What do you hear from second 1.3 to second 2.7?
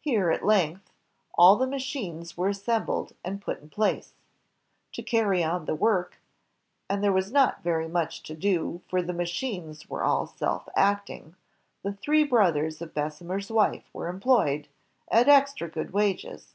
all the machines were